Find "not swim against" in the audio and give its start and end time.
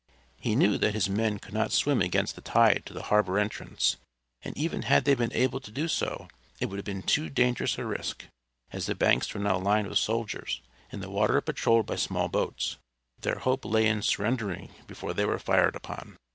1.53-2.33